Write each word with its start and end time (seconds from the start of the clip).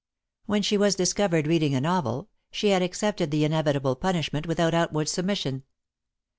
When 0.47 0.63
she 0.63 0.77
was 0.79 0.95
discovered 0.95 1.45
reading 1.45 1.75
a 1.75 1.79
novel, 1.81 2.27
she 2.51 2.69
had 2.69 2.81
accepted 2.81 3.29
the 3.29 3.43
inevitable 3.43 3.95
punishment 3.95 4.47
with 4.47 4.59
outward 4.59 5.07
submission. 5.07 5.61